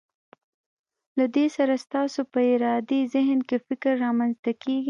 له 1.17 1.25
دې 1.35 1.45
سره 1.55 1.73
ستاسو 1.85 2.21
په 2.33 2.39
ارادي 2.53 3.01
ذهن 3.13 3.39
کې 3.47 3.57
فکر 3.67 3.91
رامنځته 4.05 4.51
کیږي. 4.61 4.79